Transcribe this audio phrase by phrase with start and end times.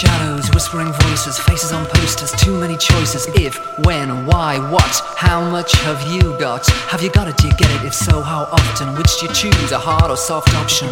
[0.00, 3.26] Shadows, whispering voices, faces on posters, too many choices.
[3.34, 6.66] If, when, why, what, how much have you got?
[6.88, 7.36] Have you got it?
[7.36, 7.86] Do you get it?
[7.86, 8.96] If so, how often?
[8.96, 10.88] Which do you choose, a hard or soft option?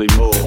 [0.00, 0.37] I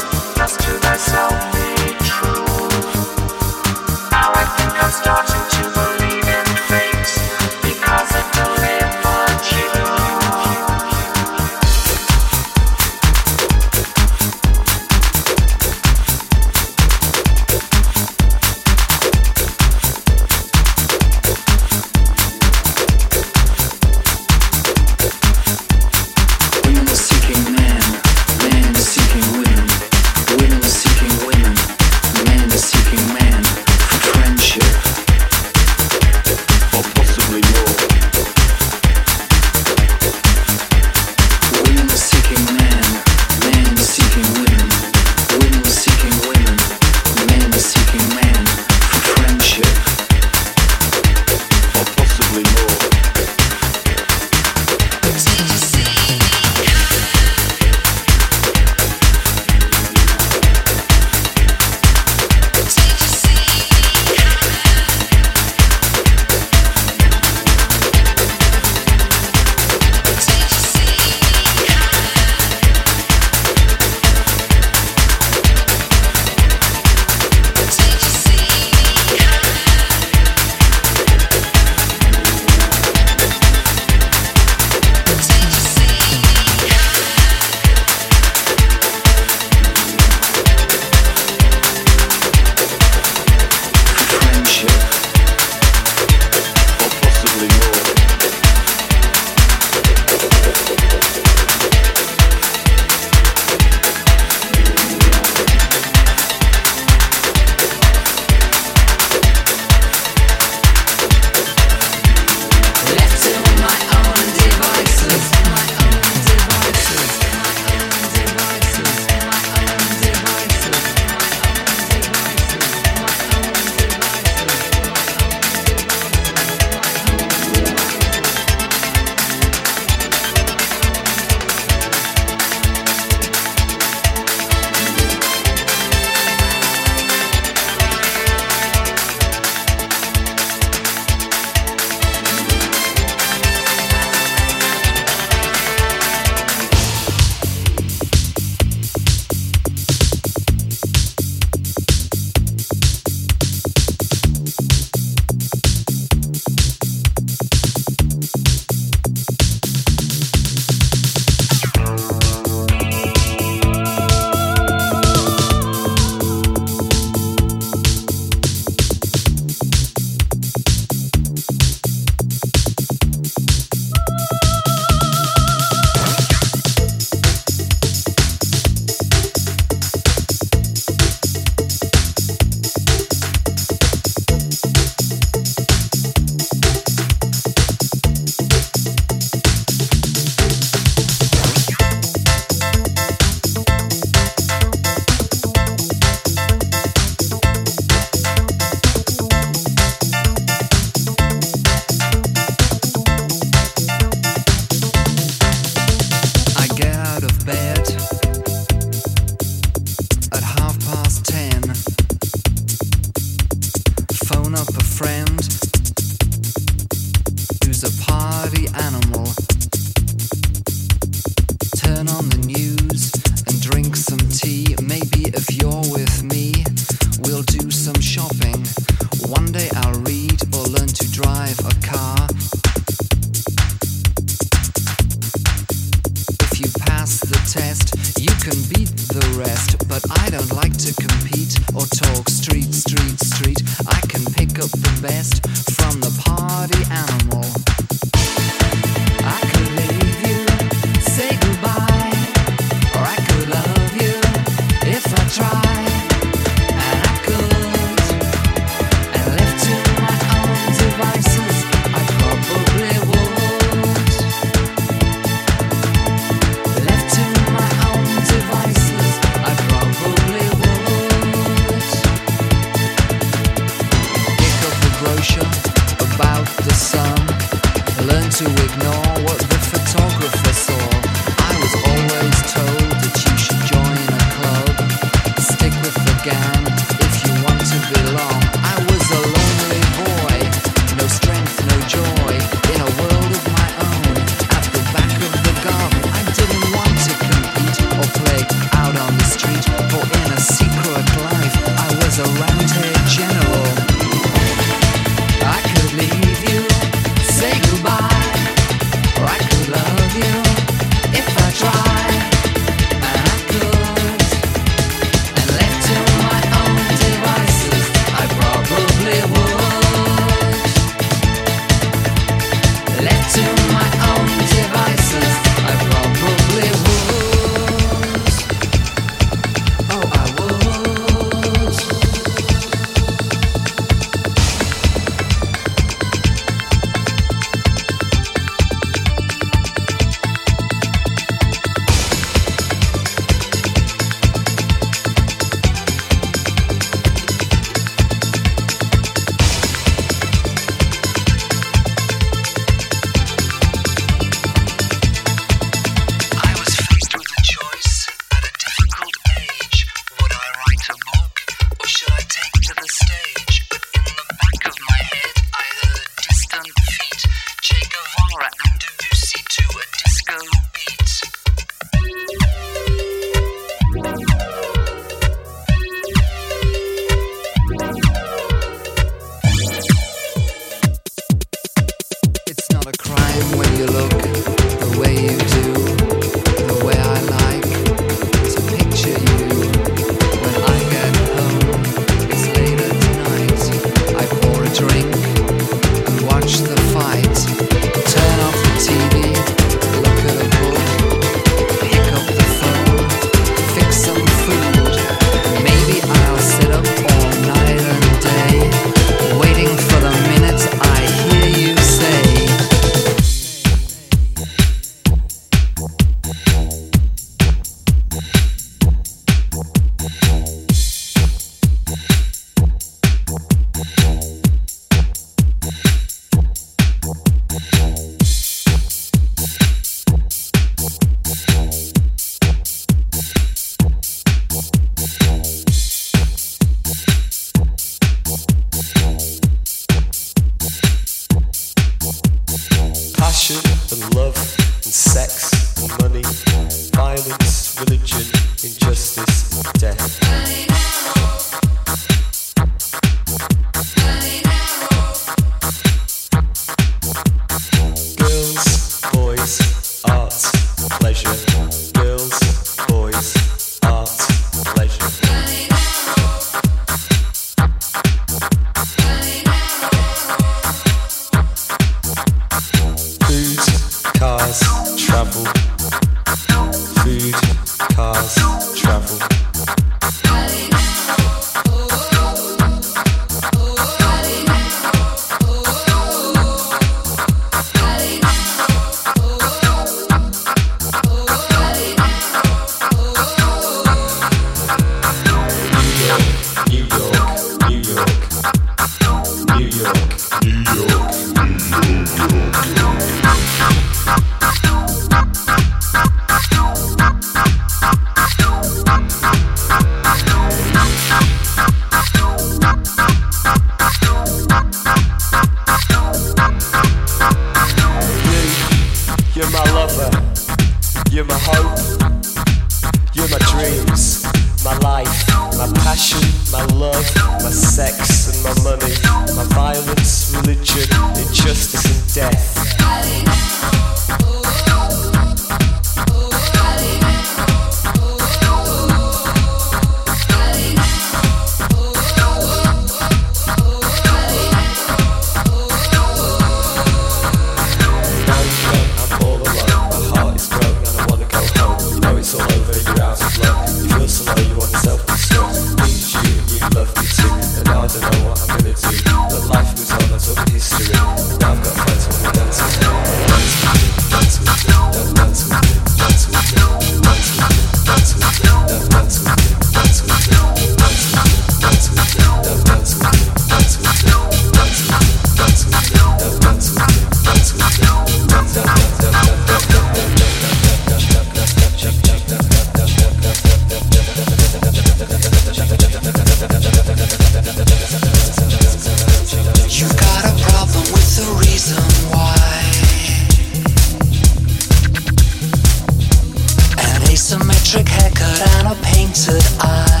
[597.31, 600.00] Symmetric haircut and a painted eye.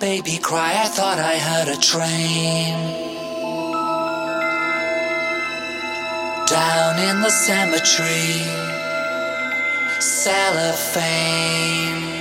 [0.00, 2.94] Baby cry, I thought I heard a train.
[6.46, 8.42] Down in the cemetery,
[10.00, 12.17] cellophane.